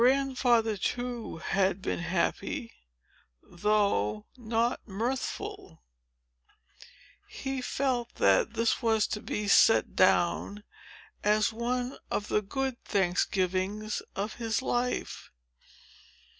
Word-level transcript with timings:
Grandfather, 0.01 0.77
too, 0.77 1.37
had 1.37 1.79
been 1.79 1.99
happy, 1.99 2.73
though 3.43 4.25
not 4.35 4.81
mirthful. 4.87 5.83
He 7.27 7.61
felt 7.61 8.15
that 8.15 8.55
this 8.55 8.81
was 8.81 9.05
to 9.05 9.21
be 9.21 9.47
set 9.47 9.95
down 9.95 10.63
as 11.23 11.53
one 11.53 11.99
of 12.09 12.29
the 12.29 12.41
good 12.41 12.83
Thanksgivings 12.83 14.01
of 14.15 14.33
his 14.37 14.63
life. 14.63 15.29